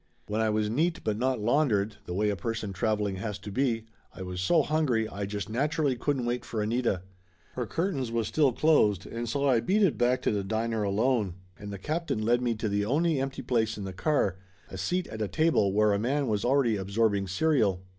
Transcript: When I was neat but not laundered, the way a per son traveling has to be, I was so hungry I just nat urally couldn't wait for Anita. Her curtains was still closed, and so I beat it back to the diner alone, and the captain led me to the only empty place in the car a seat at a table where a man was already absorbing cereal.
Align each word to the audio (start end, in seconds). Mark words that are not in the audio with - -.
When 0.25 0.41
I 0.41 0.49
was 0.49 0.67
neat 0.67 1.03
but 1.03 1.15
not 1.15 1.39
laundered, 1.39 1.97
the 2.05 2.15
way 2.15 2.31
a 2.31 2.35
per 2.35 2.55
son 2.55 2.73
traveling 2.73 3.17
has 3.17 3.37
to 3.37 3.51
be, 3.51 3.85
I 4.15 4.23
was 4.23 4.41
so 4.41 4.63
hungry 4.63 5.07
I 5.07 5.27
just 5.27 5.47
nat 5.47 5.69
urally 5.73 5.99
couldn't 5.99 6.25
wait 6.25 6.43
for 6.43 6.59
Anita. 6.63 7.03
Her 7.53 7.67
curtains 7.67 8.11
was 8.11 8.27
still 8.27 8.51
closed, 8.51 9.05
and 9.05 9.29
so 9.29 9.47
I 9.47 9.59
beat 9.59 9.83
it 9.83 9.99
back 9.99 10.23
to 10.23 10.31
the 10.31 10.43
diner 10.43 10.81
alone, 10.81 11.35
and 11.59 11.71
the 11.71 11.77
captain 11.77 12.23
led 12.23 12.41
me 12.41 12.55
to 12.55 12.67
the 12.67 12.83
only 12.83 13.19
empty 13.19 13.43
place 13.43 13.77
in 13.77 13.83
the 13.83 13.93
car 13.93 14.39
a 14.71 14.77
seat 14.79 15.05
at 15.09 15.21
a 15.21 15.27
table 15.27 15.71
where 15.71 15.93
a 15.93 15.99
man 15.99 16.25
was 16.27 16.43
already 16.43 16.77
absorbing 16.77 17.27
cereal. 17.27 17.83